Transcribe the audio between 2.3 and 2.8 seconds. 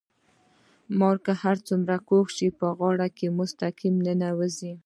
شي په